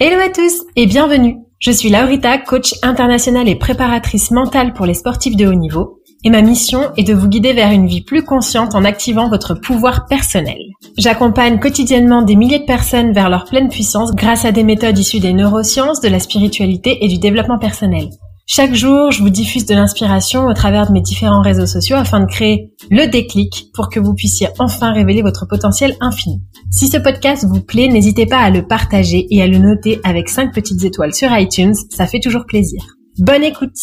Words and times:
Hello 0.00 0.18
à 0.20 0.28
tous 0.28 0.64
et 0.74 0.86
bienvenue. 0.86 1.38
Je 1.60 1.70
suis 1.70 1.88
Laurita, 1.88 2.38
coach 2.38 2.74
internationale 2.82 3.48
et 3.48 3.54
préparatrice 3.54 4.32
mentale 4.32 4.72
pour 4.72 4.86
les 4.86 4.94
sportifs 4.94 5.36
de 5.36 5.46
haut 5.46 5.54
niveau. 5.54 6.00
Et 6.24 6.30
ma 6.30 6.42
mission 6.42 6.92
est 6.96 7.04
de 7.04 7.14
vous 7.14 7.28
guider 7.28 7.52
vers 7.52 7.70
une 7.70 7.86
vie 7.86 8.02
plus 8.02 8.24
consciente 8.24 8.74
en 8.74 8.84
activant 8.84 9.28
votre 9.28 9.54
pouvoir 9.54 10.06
personnel. 10.06 10.58
J'accompagne 10.96 11.60
quotidiennement 11.60 12.22
des 12.22 12.34
milliers 12.34 12.58
de 12.58 12.64
personnes 12.64 13.12
vers 13.12 13.30
leur 13.30 13.44
pleine 13.44 13.68
puissance 13.68 14.12
grâce 14.14 14.44
à 14.44 14.50
des 14.50 14.64
méthodes 14.64 14.98
issues 14.98 15.20
des 15.20 15.32
neurosciences, 15.32 16.00
de 16.00 16.08
la 16.08 16.18
spiritualité 16.18 17.04
et 17.04 17.08
du 17.08 17.18
développement 17.18 17.58
personnel. 17.58 18.08
Chaque 18.50 18.74
jour, 18.74 19.10
je 19.10 19.20
vous 19.20 19.28
diffuse 19.28 19.66
de 19.66 19.74
l'inspiration 19.74 20.46
au 20.46 20.54
travers 20.54 20.86
de 20.86 20.92
mes 20.92 21.02
différents 21.02 21.42
réseaux 21.42 21.66
sociaux 21.66 21.96
afin 21.96 22.20
de 22.20 22.24
créer 22.24 22.72
le 22.90 23.06
déclic 23.06 23.70
pour 23.74 23.90
que 23.90 24.00
vous 24.00 24.14
puissiez 24.14 24.48
enfin 24.58 24.94
révéler 24.94 25.20
votre 25.20 25.44
potentiel 25.46 25.94
infini. 26.00 26.40
Si 26.70 26.88
ce 26.88 26.96
podcast 26.96 27.44
vous 27.44 27.60
plaît, 27.60 27.88
n'hésitez 27.88 28.24
pas 28.24 28.38
à 28.38 28.48
le 28.48 28.66
partager 28.66 29.26
et 29.30 29.42
à 29.42 29.46
le 29.46 29.58
noter 29.58 30.00
avec 30.02 30.30
5 30.30 30.54
petites 30.54 30.82
étoiles 30.82 31.12
sur 31.12 31.30
iTunes, 31.36 31.74
ça 31.90 32.06
fait 32.06 32.20
toujours 32.20 32.46
plaisir. 32.46 32.82
Bonne 33.18 33.44
écoute 33.44 33.76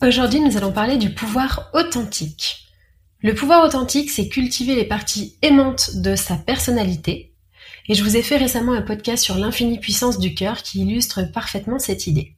Aujourd'hui, 0.00 0.40
nous 0.40 0.56
allons 0.56 0.72
parler 0.72 0.96
du 0.96 1.12
pouvoir 1.12 1.68
authentique. 1.74 2.56
Le 3.20 3.34
pouvoir 3.34 3.66
authentique, 3.66 4.10
c'est 4.10 4.30
cultiver 4.30 4.76
les 4.76 4.86
parties 4.86 5.36
aimantes 5.42 5.96
de 5.96 6.16
sa 6.16 6.36
personnalité, 6.36 7.34
et 7.88 7.94
je 7.94 8.04
vous 8.04 8.16
ai 8.16 8.22
fait 8.22 8.36
récemment 8.36 8.74
un 8.74 8.82
podcast 8.82 9.24
sur 9.24 9.36
l'infinie 9.36 9.80
puissance 9.80 10.18
du 10.18 10.34
cœur 10.34 10.62
qui 10.62 10.82
illustre 10.82 11.22
parfaitement 11.32 11.78
cette 11.78 12.06
idée. 12.06 12.36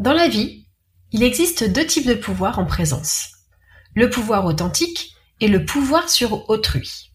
Dans 0.00 0.12
la 0.12 0.28
vie, 0.28 0.66
il 1.12 1.22
existe 1.22 1.70
deux 1.70 1.86
types 1.86 2.06
de 2.06 2.14
pouvoir 2.14 2.58
en 2.58 2.66
présence. 2.66 3.30
Le 3.94 4.10
pouvoir 4.10 4.44
authentique 4.44 5.14
et 5.40 5.46
le 5.46 5.64
pouvoir 5.64 6.10
sur 6.10 6.50
autrui. 6.50 7.12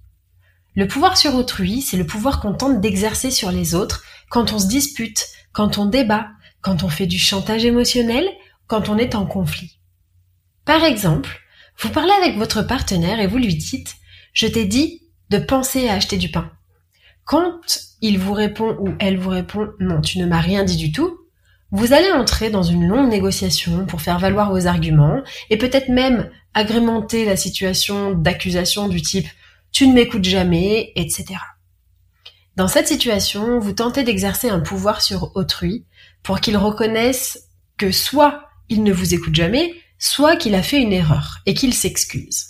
Le 0.75 0.87
pouvoir 0.87 1.17
sur 1.17 1.35
autrui, 1.35 1.81
c'est 1.81 1.97
le 1.97 2.05
pouvoir 2.05 2.39
qu'on 2.39 2.53
tente 2.53 2.79
d'exercer 2.79 3.31
sur 3.31 3.51
les 3.51 3.75
autres 3.75 4.03
quand 4.29 4.53
on 4.53 4.59
se 4.59 4.67
dispute, 4.67 5.27
quand 5.51 5.77
on 5.77 5.85
débat, 5.85 6.29
quand 6.61 6.83
on 6.83 6.89
fait 6.89 7.07
du 7.07 7.19
chantage 7.19 7.65
émotionnel, 7.65 8.29
quand 8.67 8.87
on 8.87 8.97
est 8.97 9.15
en 9.15 9.25
conflit. 9.25 9.79
Par 10.63 10.85
exemple, 10.85 11.41
vous 11.79 11.89
parlez 11.89 12.11
avec 12.11 12.37
votre 12.37 12.61
partenaire 12.61 13.19
et 13.19 13.27
vous 13.27 13.37
lui 13.37 13.55
dites⁇ 13.55 13.89
Je 14.31 14.47
t'ai 14.47 14.65
dit 14.65 15.01
de 15.29 15.37
penser 15.37 15.89
à 15.89 15.95
acheter 15.95 16.17
du 16.17 16.29
pain⁇ 16.29 16.51
quand 17.29 17.61
il 18.01 18.17
vous 18.17 18.33
répond 18.33 18.75
ou 18.79 18.95
elle 18.97 19.19
vous 19.19 19.29
répond 19.29 19.69
non, 19.79 20.01
tu 20.01 20.17
ne 20.17 20.25
m'as 20.25 20.41
rien 20.41 20.63
dit 20.63 20.77
du 20.77 20.91
tout, 20.91 21.15
vous 21.69 21.93
allez 21.93 22.11
entrer 22.11 22.49
dans 22.49 22.63
une 22.63 22.87
longue 22.87 23.11
négociation 23.11 23.85
pour 23.85 24.01
faire 24.01 24.17
valoir 24.17 24.51
vos 24.51 24.65
arguments 24.65 25.21
et 25.51 25.59
peut-être 25.59 25.89
même 25.89 26.31
agrémenter 26.55 27.25
la 27.25 27.37
situation 27.37 28.13
d'accusation 28.13 28.87
du 28.87 29.03
type 29.03 29.27
tu 29.71 29.87
ne 29.87 29.93
m'écoutes 29.93 30.23
jamais, 30.23 30.91
etc. 30.95 31.35
Dans 32.55 32.67
cette 32.67 32.87
situation, 32.87 33.59
vous 33.59 33.73
tentez 33.73 34.01
d'exercer 34.01 34.49
un 34.49 34.59
pouvoir 34.59 35.03
sur 35.03 35.35
autrui 35.35 35.85
pour 36.23 36.39
qu'il 36.39 36.57
reconnaisse 36.57 37.47
que 37.77 37.91
soit 37.91 38.49
il 38.69 38.81
ne 38.81 38.91
vous 38.91 39.13
écoute 39.13 39.35
jamais, 39.35 39.75
soit 39.99 40.35
qu'il 40.35 40.55
a 40.55 40.63
fait 40.63 40.81
une 40.81 40.93
erreur 40.93 41.41
et 41.45 41.53
qu'il 41.53 41.75
s'excuse. 41.75 42.45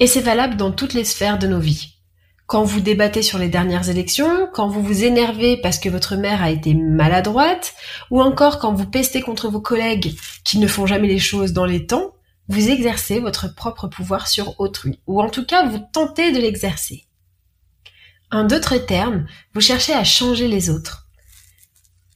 Et 0.00 0.08
c'est 0.08 0.20
valable 0.20 0.56
dans 0.56 0.72
toutes 0.72 0.94
les 0.94 1.04
sphères 1.04 1.38
de 1.38 1.46
nos 1.46 1.60
vies 1.60 2.01
quand 2.46 2.64
vous 2.64 2.80
débattez 2.80 3.22
sur 3.22 3.38
les 3.38 3.48
dernières 3.48 3.88
élections, 3.88 4.48
quand 4.52 4.68
vous 4.68 4.82
vous 4.82 5.04
énervez 5.04 5.56
parce 5.56 5.78
que 5.78 5.88
votre 5.88 6.16
mère 6.16 6.42
a 6.42 6.50
été 6.50 6.74
maladroite, 6.74 7.74
ou 8.10 8.20
encore 8.20 8.58
quand 8.58 8.74
vous 8.74 8.86
pestez 8.86 9.20
contre 9.20 9.48
vos 9.48 9.60
collègues 9.60 10.14
qui 10.44 10.58
ne 10.58 10.66
font 10.66 10.86
jamais 10.86 11.08
les 11.08 11.18
choses 11.18 11.52
dans 11.52 11.64
les 11.64 11.86
temps, 11.86 12.14
vous 12.48 12.68
exercez 12.68 13.20
votre 13.20 13.54
propre 13.54 13.86
pouvoir 13.86 14.26
sur 14.26 14.58
autrui, 14.60 15.00
ou 15.06 15.22
en 15.22 15.30
tout 15.30 15.46
cas 15.46 15.66
vous 15.66 15.80
tentez 15.92 16.32
de 16.32 16.40
l'exercer. 16.40 17.06
En 18.30 18.44
d'autres 18.44 18.78
termes, 18.78 19.26
vous 19.54 19.60
cherchez 19.60 19.92
à 19.92 20.04
changer 20.04 20.48
les 20.48 20.70
autres. 20.70 21.06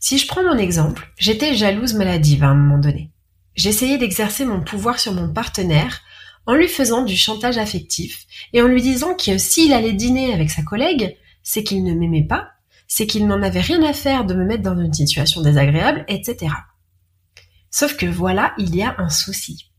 Si 0.00 0.18
je 0.18 0.26
prends 0.26 0.42
mon 0.42 0.58
exemple, 0.58 1.12
j'étais 1.18 1.54
jalouse 1.54 1.94
maladive 1.94 2.44
à 2.44 2.48
un 2.48 2.54
moment 2.54 2.78
donné. 2.78 3.10
J'essayais 3.54 3.98
d'exercer 3.98 4.44
mon 4.44 4.60
pouvoir 4.60 4.98
sur 4.98 5.14
mon 5.14 5.32
partenaire 5.32 6.02
en 6.46 6.54
lui 6.54 6.68
faisant 6.68 7.02
du 7.02 7.16
chantage 7.16 7.58
affectif 7.58 8.26
et 8.52 8.62
en 8.62 8.66
lui 8.66 8.82
disant 8.82 9.14
que 9.14 9.38
s'il 9.38 9.72
allait 9.72 9.92
dîner 9.92 10.32
avec 10.32 10.50
sa 10.50 10.62
collègue, 10.62 11.16
c'est 11.42 11.64
qu'il 11.64 11.84
ne 11.84 11.94
m'aimait 11.94 12.26
pas, 12.26 12.48
c'est 12.88 13.06
qu'il 13.06 13.26
n'en 13.26 13.42
avait 13.42 13.60
rien 13.60 13.82
à 13.82 13.92
faire 13.92 14.24
de 14.24 14.34
me 14.34 14.44
mettre 14.44 14.62
dans 14.62 14.78
une 14.78 14.92
situation 14.92 15.42
désagréable, 15.42 16.04
etc. 16.08 16.52
Sauf 17.70 17.96
que 17.96 18.06
voilà, 18.06 18.54
il 18.58 18.74
y 18.74 18.82
a 18.82 18.94
un 18.98 19.08
souci. 19.08 19.70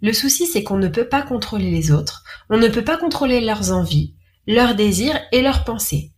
Le 0.00 0.12
souci, 0.12 0.46
c'est 0.46 0.64
qu'on 0.64 0.78
ne 0.78 0.88
peut 0.88 1.08
pas 1.08 1.22
contrôler 1.22 1.70
les 1.70 1.92
autres, 1.92 2.24
on 2.50 2.58
ne 2.58 2.68
peut 2.68 2.84
pas 2.84 2.96
contrôler 2.96 3.40
leurs 3.40 3.72
envies, 3.72 4.14
leurs 4.48 4.74
désirs 4.74 5.18
et 5.30 5.42
leurs 5.42 5.64
pensées. 5.64 6.10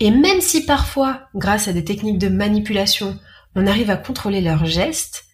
Et 0.00 0.10
même 0.10 0.40
si 0.40 0.64
parfois, 0.64 1.28
grâce 1.34 1.68
à 1.68 1.72
des 1.72 1.84
techniques 1.84 2.18
de 2.18 2.28
manipulation, 2.28 3.18
on 3.54 3.66
arrive 3.66 3.90
à 3.90 3.96
contrôler 3.96 4.40
leurs 4.40 4.66
gestes, 4.66 5.24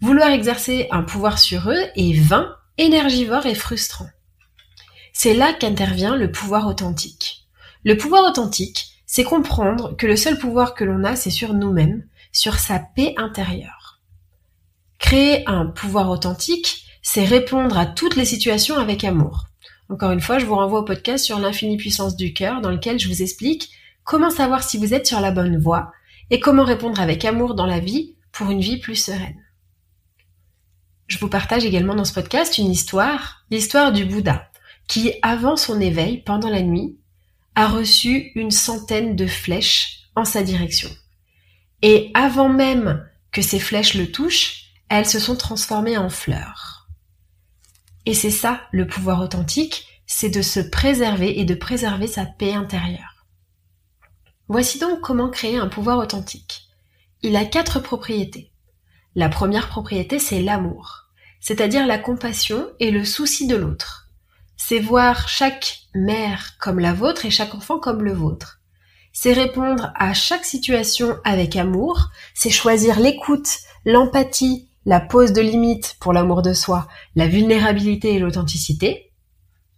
vouloir 0.00 0.30
exercer 0.30 0.88
un 0.90 1.02
pouvoir 1.02 1.38
sur 1.38 1.70
eux 1.70 1.82
est 1.96 2.20
vain 2.20 2.54
énergivore 2.78 3.46
et 3.46 3.54
frustrant. 3.54 4.08
C'est 5.12 5.34
là 5.34 5.52
qu'intervient 5.52 6.16
le 6.16 6.32
pouvoir 6.32 6.66
authentique. 6.66 7.46
Le 7.84 7.96
pouvoir 7.96 8.24
authentique, 8.24 8.88
c'est 9.06 9.24
comprendre 9.24 9.96
que 9.96 10.06
le 10.06 10.16
seul 10.16 10.38
pouvoir 10.38 10.74
que 10.74 10.84
l'on 10.84 11.04
a, 11.04 11.16
c'est 11.16 11.30
sur 11.30 11.54
nous-mêmes, 11.54 12.04
sur 12.32 12.58
sa 12.58 12.80
paix 12.80 13.14
intérieure. 13.16 14.00
Créer 14.98 15.48
un 15.48 15.66
pouvoir 15.66 16.10
authentique, 16.10 16.86
c'est 17.02 17.24
répondre 17.24 17.78
à 17.78 17.86
toutes 17.86 18.16
les 18.16 18.24
situations 18.24 18.76
avec 18.76 19.04
amour. 19.04 19.44
Encore 19.90 20.10
une 20.10 20.20
fois, 20.20 20.38
je 20.38 20.46
vous 20.46 20.56
renvoie 20.56 20.80
au 20.80 20.84
podcast 20.84 21.24
sur 21.24 21.38
l'infinie 21.38 21.76
puissance 21.76 22.16
du 22.16 22.32
cœur 22.32 22.60
dans 22.60 22.70
lequel 22.70 22.98
je 22.98 23.08
vous 23.08 23.22
explique 23.22 23.70
comment 24.02 24.30
savoir 24.30 24.62
si 24.62 24.78
vous 24.78 24.94
êtes 24.94 25.06
sur 25.06 25.20
la 25.20 25.30
bonne 25.30 25.58
voie 25.58 25.92
et 26.30 26.40
comment 26.40 26.64
répondre 26.64 27.00
avec 27.00 27.24
amour 27.24 27.54
dans 27.54 27.66
la 27.66 27.80
vie 27.80 28.14
pour 28.32 28.50
une 28.50 28.60
vie 28.60 28.78
plus 28.78 28.96
sereine. 28.96 29.43
Je 31.06 31.18
vous 31.18 31.28
partage 31.28 31.64
également 31.64 31.94
dans 31.94 32.04
ce 32.04 32.14
podcast 32.14 32.58
une 32.58 32.70
histoire, 32.70 33.44
l'histoire 33.50 33.92
du 33.92 34.04
Bouddha, 34.04 34.50
qui, 34.88 35.12
avant 35.22 35.56
son 35.56 35.80
éveil, 35.80 36.22
pendant 36.22 36.48
la 36.48 36.62
nuit, 36.62 36.98
a 37.54 37.68
reçu 37.68 38.32
une 38.34 38.50
centaine 38.50 39.14
de 39.14 39.26
flèches 39.26 40.08
en 40.16 40.24
sa 40.24 40.42
direction. 40.42 40.90
Et 41.82 42.10
avant 42.14 42.48
même 42.48 43.06
que 43.32 43.42
ces 43.42 43.60
flèches 43.60 43.94
le 43.94 44.10
touchent, 44.10 44.70
elles 44.88 45.06
se 45.06 45.18
sont 45.18 45.36
transformées 45.36 45.98
en 45.98 46.08
fleurs. 46.08 46.88
Et 48.06 48.14
c'est 48.14 48.30
ça, 48.30 48.62
le 48.72 48.86
pouvoir 48.86 49.20
authentique, 49.20 49.86
c'est 50.06 50.30
de 50.30 50.42
se 50.42 50.60
préserver 50.60 51.38
et 51.38 51.44
de 51.44 51.54
préserver 51.54 52.06
sa 52.06 52.26
paix 52.26 52.54
intérieure. 52.54 53.26
Voici 54.48 54.78
donc 54.78 55.00
comment 55.00 55.30
créer 55.30 55.56
un 55.56 55.68
pouvoir 55.68 55.98
authentique. 55.98 56.68
Il 57.22 57.36
a 57.36 57.44
quatre 57.44 57.80
propriétés. 57.80 58.50
La 59.16 59.28
première 59.28 59.68
propriété, 59.68 60.18
c'est 60.18 60.42
l'amour, 60.42 61.04
c'est-à-dire 61.40 61.86
la 61.86 61.98
compassion 61.98 62.66
et 62.80 62.90
le 62.90 63.04
souci 63.04 63.46
de 63.46 63.54
l'autre. 63.54 64.08
C'est 64.56 64.80
voir 64.80 65.28
chaque 65.28 65.82
mère 65.94 66.56
comme 66.58 66.80
la 66.80 66.92
vôtre 66.92 67.24
et 67.24 67.30
chaque 67.30 67.54
enfant 67.54 67.78
comme 67.78 68.02
le 68.02 68.12
vôtre. 68.12 68.60
C'est 69.12 69.32
répondre 69.32 69.92
à 69.94 70.14
chaque 70.14 70.44
situation 70.44 71.16
avec 71.22 71.54
amour, 71.54 72.10
c'est 72.34 72.50
choisir 72.50 72.98
l'écoute, 72.98 73.58
l'empathie, 73.84 74.68
la 74.84 75.00
pose 75.00 75.32
de 75.32 75.40
limite 75.40 75.96
pour 76.00 76.12
l'amour 76.12 76.42
de 76.42 76.52
soi, 76.52 76.88
la 77.14 77.28
vulnérabilité 77.28 78.14
et 78.14 78.18
l'authenticité. 78.18 79.12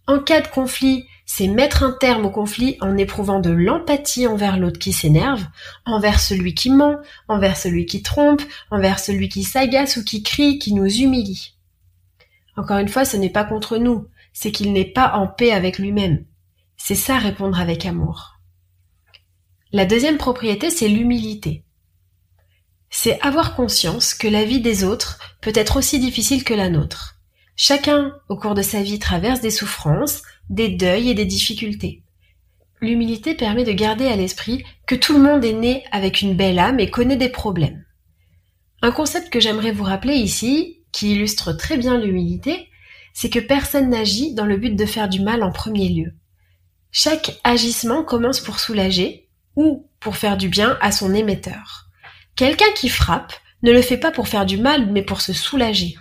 En 0.07 0.19
cas 0.19 0.41
de 0.41 0.47
conflit, 0.47 1.05
c'est 1.29 1.47
mettre 1.47 1.83
un 1.83 1.91
terme 1.91 2.25
au 2.25 2.31
conflit 2.31 2.77
en 2.79 2.97
éprouvant 2.97 3.41
de 3.41 3.51
l'empathie 3.51 4.25
envers 4.27 4.57
l'autre 4.57 4.79
qui 4.79 4.93
s'énerve, 4.93 5.45
envers 5.85 6.21
celui 6.21 6.55
qui 6.55 6.71
ment, 6.71 7.01
envers 7.27 7.57
celui 7.57 7.85
qui 7.85 8.01
trompe, 8.01 8.41
envers 8.71 8.97
celui 8.97 9.27
qui 9.27 9.43
s'agace 9.43 9.97
ou 9.97 10.05
qui 10.05 10.23
crie, 10.23 10.57
qui 10.57 10.73
nous 10.73 10.87
humilie. 10.87 11.53
Encore 12.55 12.77
une 12.77 12.87
fois, 12.87 13.03
ce 13.03 13.17
n'est 13.17 13.29
pas 13.29 13.43
contre 13.43 13.77
nous, 13.77 14.07
c'est 14.31 14.53
qu'il 14.53 14.71
n'est 14.71 14.85
pas 14.85 15.13
en 15.15 15.27
paix 15.27 15.51
avec 15.51 15.77
lui-même. 15.77 16.23
C'est 16.77 16.95
ça 16.95 17.17
répondre 17.17 17.59
avec 17.59 17.85
amour. 17.85 18.39
La 19.73 19.85
deuxième 19.85 20.17
propriété, 20.17 20.69
c'est 20.69 20.87
l'humilité. 20.87 21.65
C'est 22.89 23.19
avoir 23.21 23.53
conscience 23.53 24.13
que 24.13 24.29
la 24.29 24.45
vie 24.45 24.61
des 24.61 24.85
autres 24.85 25.19
peut 25.41 25.51
être 25.53 25.75
aussi 25.75 25.99
difficile 25.99 26.45
que 26.45 26.53
la 26.53 26.69
nôtre. 26.69 27.15
Chacun, 27.57 28.13
au 28.29 28.37
cours 28.37 28.53
de 28.53 28.61
sa 28.61 28.81
vie, 28.81 28.99
traverse 28.99 29.41
des 29.41 29.51
souffrances, 29.51 30.21
des 30.49 30.69
deuils 30.69 31.09
et 31.09 31.13
des 31.13 31.25
difficultés. 31.25 32.03
L'humilité 32.81 33.33
permet 33.33 33.63
de 33.63 33.71
garder 33.71 34.07
à 34.07 34.15
l'esprit 34.15 34.63
que 34.85 34.95
tout 34.95 35.13
le 35.13 35.23
monde 35.23 35.43
est 35.43 35.53
né 35.53 35.83
avec 35.91 36.21
une 36.21 36.35
belle 36.35 36.59
âme 36.59 36.79
et 36.79 36.89
connaît 36.89 37.17
des 37.17 37.29
problèmes. 37.29 37.83
Un 38.81 38.91
concept 38.91 39.29
que 39.31 39.39
j'aimerais 39.39 39.71
vous 39.71 39.83
rappeler 39.83 40.15
ici, 40.15 40.83
qui 40.91 41.13
illustre 41.13 41.53
très 41.53 41.77
bien 41.77 41.97
l'humilité, 41.97 42.69
c'est 43.13 43.31
que 43.31 43.39
personne 43.39 43.89
n'agit 43.89 44.35
dans 44.35 44.45
le 44.45 44.57
but 44.57 44.75
de 44.75 44.85
faire 44.85 45.09
du 45.09 45.21
mal 45.21 45.41
en 45.41 45.51
premier 45.51 45.89
lieu. 45.89 46.13
Chaque 46.91 47.39
agissement 47.43 48.03
commence 48.03 48.39
pour 48.39 48.59
soulager 48.59 49.27
ou 49.55 49.89
pour 49.99 50.17
faire 50.17 50.37
du 50.37 50.49
bien 50.49 50.77
à 50.81 50.91
son 50.91 51.13
émetteur. 51.13 51.87
Quelqu'un 52.35 52.71
qui 52.75 52.89
frappe 52.89 53.33
ne 53.63 53.71
le 53.71 53.81
fait 53.81 53.97
pas 53.97 54.11
pour 54.11 54.27
faire 54.27 54.45
du 54.45 54.57
mal, 54.57 54.91
mais 54.91 55.01
pour 55.01 55.21
se 55.21 55.33
soulager. 55.33 55.95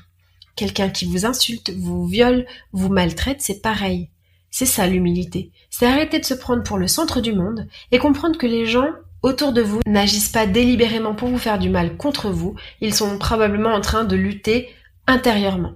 Quelqu'un 0.57 0.91
qui 0.91 1.07
vous 1.07 1.25
insulte, 1.25 1.71
vous 1.71 2.07
viole, 2.07 2.47
vous 2.73 2.91
maltraite, 2.91 3.41
c'est 3.41 3.63
pareil. 3.63 4.11
C'est 4.59 4.65
ça 4.65 4.87
l'humilité. 4.87 5.53
C'est 5.69 5.85
arrêter 5.85 6.19
de 6.19 6.25
se 6.25 6.33
prendre 6.33 6.63
pour 6.63 6.79
le 6.79 6.89
centre 6.89 7.21
du 7.21 7.35
monde 7.35 7.69
et 7.93 7.99
comprendre 7.99 8.39
que 8.39 8.47
les 8.47 8.65
gens 8.65 8.89
autour 9.21 9.53
de 9.53 9.61
vous 9.61 9.81
n'agissent 9.87 10.31
pas 10.31 10.47
délibérément 10.47 11.15
pour 11.15 11.29
vous 11.29 11.37
faire 11.37 11.59
du 11.59 11.69
mal 11.69 11.99
contre 11.99 12.31
vous, 12.31 12.57
ils 12.81 12.95
sont 12.95 13.19
probablement 13.19 13.75
en 13.75 13.83
train 13.83 14.05
de 14.05 14.17
lutter 14.17 14.71
intérieurement. 15.07 15.75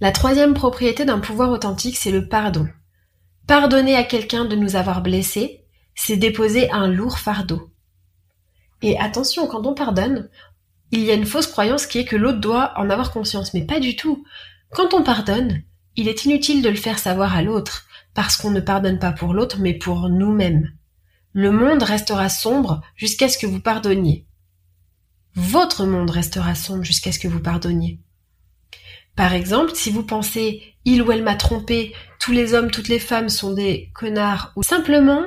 La 0.00 0.12
troisième 0.12 0.54
propriété 0.54 1.04
d'un 1.04 1.18
pouvoir 1.18 1.50
authentique, 1.50 1.96
c'est 1.96 2.12
le 2.12 2.28
pardon. 2.28 2.68
Pardonner 3.48 3.96
à 3.96 4.04
quelqu'un 4.04 4.44
de 4.44 4.54
nous 4.54 4.76
avoir 4.76 5.02
blessés, 5.02 5.64
c'est 5.96 6.16
déposer 6.16 6.70
un 6.70 6.86
lourd 6.86 7.18
fardeau. 7.18 7.68
Et 8.80 8.96
attention, 8.96 9.48
quand 9.48 9.66
on 9.66 9.74
pardonne, 9.74 10.28
il 10.92 11.00
y 11.02 11.10
a 11.10 11.14
une 11.14 11.26
fausse 11.26 11.48
croyance 11.48 11.88
qui 11.88 11.98
est 11.98 12.04
que 12.04 12.14
l'autre 12.14 12.38
doit 12.38 12.74
en 12.76 12.90
avoir 12.90 13.10
conscience, 13.10 13.54
mais 13.54 13.66
pas 13.66 13.80
du 13.80 13.96
tout. 13.96 14.24
Quand 14.70 14.94
on 14.94 15.02
pardonne, 15.02 15.64
il 16.00 16.08
est 16.08 16.24
inutile 16.24 16.62
de 16.62 16.70
le 16.70 16.76
faire 16.76 16.98
savoir 16.98 17.36
à 17.36 17.42
l'autre, 17.42 17.86
parce 18.14 18.38
qu'on 18.38 18.50
ne 18.50 18.60
pardonne 18.60 18.98
pas 18.98 19.12
pour 19.12 19.34
l'autre, 19.34 19.58
mais 19.60 19.74
pour 19.74 20.08
nous-mêmes. 20.08 20.72
Le 21.34 21.50
monde 21.50 21.82
restera 21.82 22.30
sombre 22.30 22.80
jusqu'à 22.96 23.28
ce 23.28 23.36
que 23.36 23.46
vous 23.46 23.60
pardonniez. 23.60 24.24
Votre 25.34 25.84
monde 25.84 26.08
restera 26.08 26.54
sombre 26.54 26.84
jusqu'à 26.84 27.12
ce 27.12 27.18
que 27.18 27.28
vous 27.28 27.40
pardonniez. 27.40 28.00
Par 29.14 29.34
exemple, 29.34 29.72
si 29.74 29.90
vous 29.90 30.02
pensez 30.02 30.62
il 30.86 31.02
ou 31.02 31.12
elle 31.12 31.22
m'a 31.22 31.34
trompé, 31.34 31.94
tous 32.18 32.32
les 32.32 32.54
hommes, 32.54 32.70
toutes 32.70 32.88
les 32.88 32.98
femmes 32.98 33.28
sont 33.28 33.52
des 33.52 33.90
connards, 33.92 34.52
ou 34.56 34.62
simplement 34.62 35.26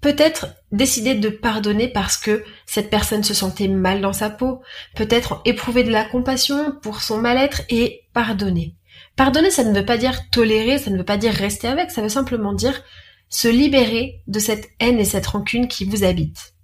Peut-être 0.00 0.46
décider 0.70 1.16
de 1.16 1.28
pardonner 1.28 1.88
parce 1.88 2.16
que 2.16 2.44
cette 2.66 2.90
personne 2.90 3.24
se 3.24 3.34
sentait 3.34 3.66
mal 3.66 4.00
dans 4.00 4.12
sa 4.12 4.30
peau, 4.30 4.62
peut-être 4.94 5.40
éprouver 5.44 5.82
de 5.82 5.90
la 5.90 6.04
compassion 6.04 6.76
pour 6.80 7.02
son 7.02 7.18
mal-être 7.18 7.62
et 7.70 8.02
pardonner. 8.12 8.76
Pardonner, 9.16 9.50
ça 9.50 9.64
ne 9.64 9.76
veut 9.76 9.86
pas 9.86 9.96
dire 9.96 10.28
tolérer, 10.30 10.78
ça 10.78 10.90
ne 10.90 10.98
veut 10.98 11.04
pas 11.04 11.16
dire 11.16 11.32
rester 11.32 11.68
avec, 11.68 11.90
ça 11.90 12.02
veut 12.02 12.10
simplement 12.10 12.52
dire 12.52 12.82
se 13.28 13.48
libérer 13.48 14.22
de 14.26 14.38
cette 14.38 14.68
haine 14.78 15.00
et 15.00 15.04
cette 15.04 15.26
rancune 15.26 15.68
qui 15.68 15.84
vous 15.84 16.04
habite. 16.04 16.54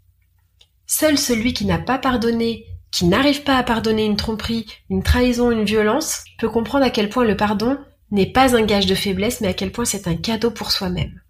Seul 0.87 1.17
celui 1.17 1.55
qui 1.55 1.65
n'a 1.65 1.79
pas 1.79 1.99
pardonné, 1.99 2.67
qui 2.91 3.07
n'arrive 3.07 3.43
pas 3.43 3.57
à 3.57 3.63
pardonner 3.63 4.05
une 4.05 4.17
tromperie, 4.17 4.67
une 4.91 5.03
trahison, 5.03 5.51
une 5.51 5.65
violence, 5.65 6.25
peut 6.39 6.51
comprendre 6.51 6.85
à 6.85 6.91
quel 6.91 7.09
point 7.09 7.25
le 7.25 7.37
pardon 7.37 7.79
n'est 8.11 8.31
pas 8.31 8.55
un 8.55 8.63
gage 8.63 8.87
de 8.87 8.95
faiblesse, 8.95 9.41
mais 9.41 9.49
à 9.49 9.55
quel 9.55 9.73
point 9.73 9.87
c'est 9.87 10.07
un 10.07 10.17
cadeau 10.17 10.51
pour 10.51 10.71
soi-même. 10.71 11.23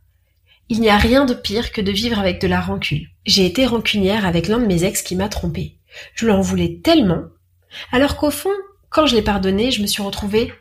Il 0.68 0.80
n'y 0.80 0.88
a 0.88 0.96
rien 0.96 1.24
de 1.24 1.34
pire 1.34 1.70
que 1.70 1.80
de 1.80 1.92
vivre 1.92 2.18
avec 2.18 2.40
de 2.40 2.48
la 2.48 2.60
rancune. 2.60 3.06
J'ai 3.24 3.46
été 3.46 3.64
rancunière 3.66 4.26
avec 4.26 4.48
l'un 4.48 4.58
de 4.58 4.66
mes 4.66 4.82
ex 4.82 5.02
qui 5.02 5.14
m'a 5.14 5.28
trompée. 5.28 5.78
Je 6.14 6.24
lui 6.24 6.32
en 6.32 6.40
voulais 6.40 6.80
tellement, 6.82 7.22
alors 7.92 8.16
qu'au 8.16 8.30
fond, 8.30 8.50
quand 8.90 9.06
je 9.06 9.14
l'ai 9.14 9.22
pardonné, 9.22 9.70
je 9.70 9.82
me 9.82 9.86
suis 9.86 10.02
retrouvée 10.02 10.52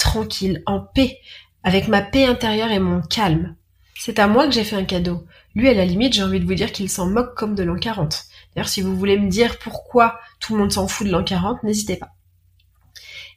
tranquille, 0.00 0.62
en 0.66 0.80
paix, 0.80 1.18
avec 1.62 1.86
ma 1.86 2.02
paix 2.02 2.24
intérieure 2.24 2.72
et 2.72 2.80
mon 2.80 3.02
calme. 3.02 3.54
C'est 3.94 4.18
à 4.18 4.26
moi 4.26 4.46
que 4.46 4.52
j'ai 4.52 4.64
fait 4.64 4.76
un 4.76 4.84
cadeau. 4.84 5.26
Lui, 5.54 5.68
à 5.68 5.74
la 5.74 5.84
limite, 5.84 6.14
j'ai 6.14 6.22
envie 6.22 6.40
de 6.40 6.46
vous 6.46 6.54
dire 6.54 6.72
qu'il 6.72 6.88
s'en 6.88 7.06
moque 7.06 7.36
comme 7.36 7.54
de 7.54 7.62
l'an 7.62 7.76
40. 7.76 8.24
D'ailleurs, 8.54 8.68
si 8.68 8.80
vous 8.80 8.96
voulez 8.96 9.18
me 9.18 9.28
dire 9.28 9.58
pourquoi 9.58 10.18
tout 10.40 10.54
le 10.54 10.60
monde 10.60 10.72
s'en 10.72 10.88
fout 10.88 11.06
de 11.06 11.12
l'an 11.12 11.22
40, 11.22 11.62
n'hésitez 11.62 11.96
pas. 11.96 12.14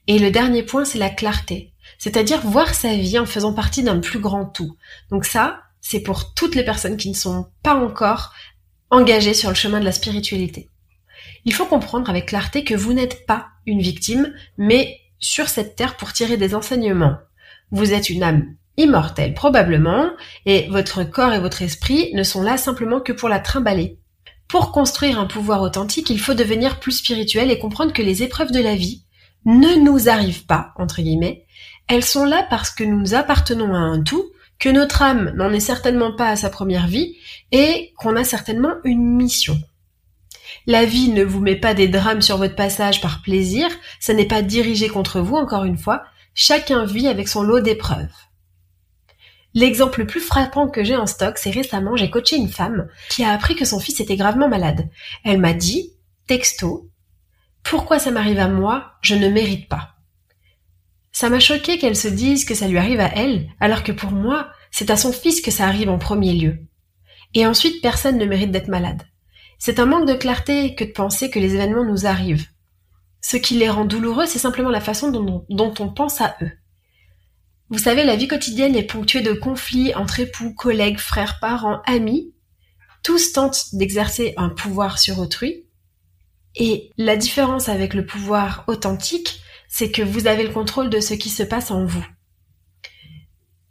Et 0.08 0.20
le 0.20 0.32
dernier 0.32 0.64
point, 0.64 0.86
c'est 0.86 0.98
la 0.98 1.10
clarté. 1.10 1.74
C'est-à-dire 1.98 2.42
voir 2.42 2.74
sa 2.74 2.96
vie 2.96 3.20
en 3.20 3.26
faisant 3.26 3.54
partie 3.54 3.84
d'un 3.84 4.00
plus 4.00 4.20
grand 4.20 4.46
tout. 4.46 4.78
Donc 5.12 5.26
ça, 5.26 5.62
c'est 5.82 6.00
pour 6.00 6.34
toutes 6.34 6.56
les 6.56 6.64
personnes 6.64 6.98
qui 6.98 7.10
ne 7.10 7.16
sont 7.16 7.48
pas 7.62 7.76
encore 7.76 8.34
engagées 8.90 9.34
sur 9.34 9.50
le 9.50 9.56
chemin 9.56 9.80
de 9.80 9.86
la 9.86 9.92
spiritualité. 9.92 10.70
Il 11.46 11.54
faut 11.54 11.66
comprendre 11.66 12.10
avec 12.10 12.28
clarté 12.28 12.64
que 12.64 12.74
vous 12.74 12.94
n'êtes 12.94 13.26
pas 13.26 13.50
une 13.66 13.82
victime, 13.82 14.34
mais 14.58 15.00
sur 15.24 15.50
cette 15.50 15.76
terre 15.76 15.98
pour 15.98 16.14
tirer 16.14 16.38
des 16.38 16.54
enseignements. 16.54 17.18
Vous 17.72 17.94
êtes 17.94 18.10
une 18.10 18.24
âme 18.24 18.56
immortelle 18.78 19.34
probablement, 19.34 20.10
et 20.46 20.68
votre 20.70 21.04
corps 21.04 21.34
et 21.34 21.40
votre 21.40 21.62
esprit 21.62 22.12
ne 22.14 22.24
sont 22.24 22.42
là 22.42 22.58
simplement 22.58 23.00
que 23.00 23.14
pour 23.14 23.30
la 23.30 23.40
trimballer. 23.40 24.00
Pour 24.48 24.72
construire 24.72 25.20
un 25.20 25.26
pouvoir 25.26 25.62
authentique, 25.62 26.10
il 26.10 26.20
faut 26.20 26.34
devenir 26.34 26.80
plus 26.80 26.92
spirituel 26.92 27.50
et 27.52 27.60
comprendre 27.60 27.94
que 27.94 28.02
les 28.02 28.24
épreuves 28.24 28.52
de 28.52 28.62
la 28.62 28.76
vie 28.76 29.04
ne 29.46 29.76
nous 29.76 30.10
arrivent 30.10 30.46
pas, 30.46 30.74
entre 30.78 31.02
guillemets. 31.02 31.46
Elles 31.88 32.04
sont 32.04 32.26
là 32.26 32.46
parce 32.50 32.70
que 32.70 32.84
nous 32.84 33.14
appartenons 33.14 33.74
à 33.74 33.80
un 33.80 34.02
tout 34.02 34.26
que 34.60 34.70
notre 34.70 35.02
âme 35.02 35.32
n'en 35.36 35.52
est 35.52 35.60
certainement 35.60 36.16
pas 36.16 36.30
à 36.30 36.36
sa 36.36 36.50
première 36.50 36.88
vie 36.88 37.16
et 37.52 37.94
qu'on 37.98 38.16
a 38.16 38.24
certainement 38.24 38.76
une 38.84 39.16
mission. 39.16 39.58
La 40.66 40.86
vie 40.86 41.10
ne 41.10 41.24
vous 41.24 41.42
met 41.42 41.58
pas 41.58 41.74
des 41.74 41.88
drames 41.88 42.22
sur 42.22 42.38
votre 42.38 42.56
passage 42.56 43.02
par 43.02 43.22
plaisir, 43.22 43.68
ça 44.00 44.14
n'est 44.14 44.28
pas 44.28 44.42
dirigé 44.42 44.88
contre 44.88 45.20
vous, 45.20 45.36
encore 45.36 45.66
une 45.66 45.78
fois, 45.78 46.04
chacun 46.34 46.86
vit 46.86 47.08
avec 47.08 47.28
son 47.28 47.44
lot 47.44 47.60
d'épreuves. 47.60 48.14
L'exemple 49.54 50.00
le 50.00 50.08
plus 50.08 50.22
frappant 50.22 50.68
que 50.68 50.84
j'ai 50.84 50.96
en 50.96 51.06
stock, 51.06 51.38
c'est 51.38 51.52
récemment 51.52 51.96
j'ai 51.96 52.10
coaché 52.10 52.38
une 52.38 52.50
femme 52.50 52.88
qui 53.10 53.24
a 53.24 53.32
appris 53.32 53.56
que 53.56 53.66
son 53.66 53.80
fils 53.80 54.00
était 54.00 54.16
gravement 54.16 54.50
malade. 54.50 54.90
Elle 55.24 55.40
m'a 55.40 55.54
dit, 55.54 55.92
texto, 56.28 56.90
pourquoi 57.62 58.00
ça 58.00 58.12
m'arrive 58.12 58.40
à 58.40 58.48
moi, 58.48 58.94
je 59.02 59.16
ne 59.16 59.30
mérite 59.30 59.70
pas. 59.70 59.96
Ça 61.12 61.30
m'a 61.30 61.40
choqué 61.40 61.78
qu'elle 61.78 61.96
se 61.96 62.08
dise 62.08 62.46
que 62.46 62.56
ça 62.56 62.68
lui 62.68 62.80
arrive 62.80 63.00
à 63.00 63.14
elle, 63.16 63.50
alors 63.60 63.84
que 63.84 63.92
pour 63.92 64.12
moi, 64.12 64.50
c'est 64.72 64.90
à 64.90 64.98
son 64.98 65.14
fils 65.14 65.42
que 65.42 65.52
ça 65.52 65.68
arrive 65.68 65.90
en 65.90 66.00
premier 66.00 66.34
lieu. 66.34 66.58
Et 67.36 67.46
ensuite, 67.46 67.82
personne 67.82 68.18
ne 68.18 68.26
mérite 68.26 68.52
d'être 68.52 68.70
malade. 68.70 69.04
C'est 69.66 69.80
un 69.80 69.86
manque 69.86 70.10
de 70.10 70.14
clarté 70.14 70.76
que 70.76 70.84
de 70.84 70.92
penser 70.92 71.30
que 71.30 71.40
les 71.40 71.56
événements 71.56 71.86
nous 71.86 72.06
arrivent. 72.06 72.50
Ce 73.22 73.38
qui 73.38 73.54
les 73.54 73.70
rend 73.70 73.86
douloureux, 73.86 74.26
c'est 74.26 74.38
simplement 74.38 74.70
la 74.70 74.82
façon 74.82 75.10
dont, 75.10 75.74
on 75.80 75.88
pense 75.88 76.20
à 76.20 76.36
eux. 76.42 76.52
Vous 77.70 77.80
savez, 77.80 78.04
la 78.04 78.18
vie 78.18 78.28
quotidienne 78.28 78.76
est 78.76 78.84
ponctuée 78.84 79.22
de 79.22 79.32
conflits 79.32 79.96
entre 79.96 80.20
époux, 80.20 80.54
collègues, 80.54 80.98
frères, 80.98 81.40
parents, 81.40 81.82
amis. 81.86 82.34
Tous 83.04 83.32
tentent 83.32 83.74
d'exercer 83.74 84.34
un 84.36 84.50
pouvoir 84.50 85.00
sur 85.00 85.20
autrui. 85.20 85.64
Et 86.58 86.90
la 86.98 87.16
différence 87.16 87.70
avec 87.70 87.94
le 87.94 88.06
pouvoir 88.06 88.66
authentique, 88.68 89.40
c'est 89.70 89.92
que 89.92 90.02
vous 90.02 90.28
avez 90.28 90.44
le 90.44 90.52
contrôle 90.52 90.90
de 90.90 91.00
ce 91.00 91.14
qui 91.14 91.30
se 91.30 91.44
passe 91.44 91.72
en 91.72 91.86
vous. 91.86 92.06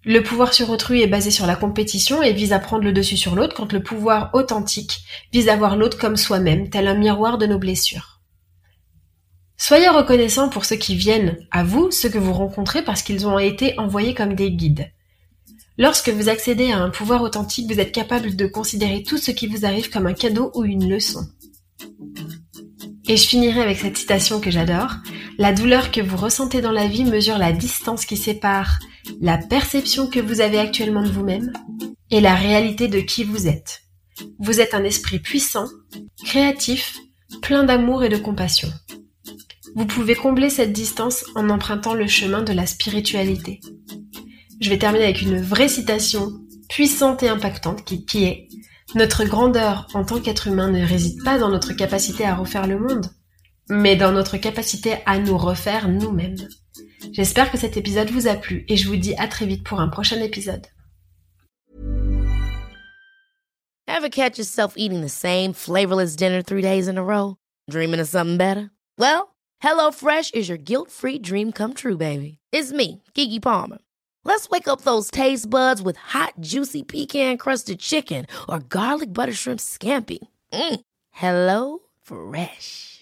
Le 0.04 0.23
pouvoir 0.23 0.52
sur 0.52 0.71
autrui 0.71 1.00
est 1.00 1.06
basé 1.06 1.30
sur 1.30 1.47
la 1.47 1.54
compétition 1.54 2.23
et 2.23 2.32
vise 2.32 2.52
à 2.52 2.59
prendre 2.59 2.82
le 2.82 2.92
dessus 2.92 3.16
sur 3.16 3.37
l'autre, 3.37 3.54
quand 3.54 3.73
le 3.73 3.82
pouvoir 3.82 4.30
authentique 4.32 5.00
vise 5.32 5.49
à 5.49 5.56
voir 5.56 5.76
l'autre 5.76 5.97
comme 5.97 6.16
soi-même, 6.16 6.71
tel 6.71 6.88
un 6.88 6.94
miroir 6.94 7.38
de 7.38 7.47
nos 7.47 7.59
blessures. 7.59 8.21
Soyez 9.56 9.88
reconnaissant 9.88 10.49
pour 10.49 10.64
ceux 10.64 10.75
qui 10.75 10.97
viennent 10.97 11.38
à 11.52 11.62
vous, 11.62 11.92
ceux 11.92 12.09
que 12.09 12.18
vous 12.18 12.32
rencontrez 12.32 12.82
parce 12.82 13.02
qu'ils 13.02 13.28
ont 13.28 13.38
été 13.38 13.78
envoyés 13.78 14.12
comme 14.12 14.35
des 14.35 14.50
guides. 14.50 14.90
Lorsque 15.78 16.09
vous 16.09 16.28
accédez 16.28 16.73
à 16.73 16.78
un 16.78 16.90
pouvoir 16.90 17.23
authentique, 17.23 17.73
vous 17.73 17.78
êtes 17.78 17.92
capable 17.92 18.35
de 18.35 18.47
considérer 18.47 19.04
tout 19.04 19.18
ce 19.18 19.30
qui 19.30 19.47
vous 19.47 19.64
arrive 19.64 19.88
comme 19.88 20.09
un 20.09 20.14
cadeau 20.14 20.50
ou 20.56 20.64
une 20.64 20.90
leçon. 20.90 21.28
Et 23.06 23.16
je 23.16 23.26
finirai 23.26 23.61
avec 23.61 23.78
cette 23.78 23.97
citation 23.97 24.40
que 24.40 24.50
j'adore. 24.50 24.97
La 25.38 25.52
douleur 25.52 25.92
que 25.92 26.00
vous 26.00 26.16
ressentez 26.16 26.61
dans 26.61 26.73
la 26.73 26.88
vie 26.88 27.04
mesure 27.04 27.38
la 27.38 27.52
distance 27.52 28.04
qui 28.04 28.16
sépare 28.16 28.80
la 29.21 29.38
perception 29.38 30.06
que 30.06 30.21
vous 30.21 30.40
avez 30.40 30.59
actuellement 30.59 31.02
de 31.02 31.11
vous-même 31.11 31.52
et 32.11 32.21
la 32.21 32.35
réalité 32.35 32.88
de 32.88 33.00
qui 33.00 33.25
vous 33.25 33.49
êtes. 33.49 33.82
Vous 34.38 34.61
êtes 34.61 34.75
un 34.75 34.85
esprit 34.85 35.18
puissant, 35.18 35.66
créatif, 36.25 36.99
plein 37.40 37.64
d'amour 37.64 38.04
et 38.04 38.09
de 38.09 38.16
compassion. 38.16 38.68
Vous 39.75 39.87
pouvez 39.87 40.14
combler 40.14 40.50
cette 40.50 40.73
distance 40.73 41.25
en 41.35 41.49
empruntant 41.49 41.94
le 41.94 42.06
chemin 42.06 42.42
de 42.42 42.52
la 42.52 42.66
spiritualité. 42.66 43.61
Je 44.61 44.68
vais 44.68 44.78
terminer 44.78 45.04
avec 45.04 45.23
une 45.23 45.40
vraie 45.40 45.68
citation 45.68 46.30
puissante 46.68 47.23
et 47.23 47.28
impactante 47.28 47.85
qui, 47.85 48.04
qui 48.04 48.25
est 48.25 48.49
Notre 48.94 49.25
grandeur 49.25 49.88
en 49.94 50.04
tant 50.04 50.21
qu'être 50.21 50.49
humain 50.49 50.71
ne 50.71 50.87
réside 50.87 51.23
pas 51.25 51.38
dans 51.38 51.49
notre 51.49 51.73
capacité 51.73 52.25
à 52.26 52.35
refaire 52.35 52.66
le 52.66 52.78
monde, 52.78 53.06
mais 53.71 53.97
dans 53.97 54.12
notre 54.12 54.37
capacité 54.37 54.97
à 55.06 55.18
nous 55.18 55.38
refaire 55.38 55.88
nous-mêmes. 55.88 56.37
J'espère 57.11 57.50
que 57.50 57.59
cet 57.59 57.76
épisode 57.76 58.11
vous 58.11 58.28
a 58.28 58.35
plu 58.35 58.64
et 58.68 58.76
je 58.76 58.88
vous 58.88 58.97
dis 58.97 59.14
à 59.16 59.26
très 59.26 59.47
vite 59.47 59.64
pour 59.64 59.80
un 59.80 59.88
prochain 59.88 60.21
épisode. 60.21 60.66
Ever 63.88 64.09
catch 64.11 64.38
yourself 64.38 64.75
eating 64.76 65.02
the 65.02 65.09
same 65.09 65.52
flavorless 65.52 66.16
dinner 66.16 66.42
three 66.42 66.62
days 66.62 66.88
in 66.88 66.99
a 66.99 67.02
row? 67.04 67.37
Dreaming 67.71 68.00
of 68.00 68.09
something 68.09 68.37
better? 68.37 68.71
Well, 68.99 69.35
HelloFresh 69.62 70.35
is 70.35 70.49
your 70.49 70.59
guilt-free 70.59 71.18
dream 71.21 71.52
come 71.52 71.75
true, 71.75 71.97
baby. 71.97 72.38
It's 72.52 72.73
me, 72.73 73.02
Kiki 73.14 73.38
Palmer. 73.40 73.78
Let's 74.25 74.49
wake 74.49 74.68
up 74.68 74.82
those 74.82 75.11
taste 75.11 75.50
buds 75.50 75.82
with 75.82 75.97
hot, 75.97 76.35
juicy 76.40 76.82
pecan-crusted 76.82 77.80
chicken 77.80 78.26
or 78.49 78.61
garlic 78.61 79.12
butter 79.12 79.32
shrimp 79.32 79.61
scampi. 79.61 80.18
Mm. 80.52 80.80
Hello 81.11 81.78
Fresh. 82.02 83.01